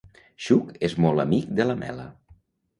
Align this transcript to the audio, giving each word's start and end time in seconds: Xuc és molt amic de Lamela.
Xuc 0.45 0.71
és 0.87 0.97
molt 1.05 1.25
amic 1.25 1.53
de 1.61 1.71
Lamela. 1.71 2.11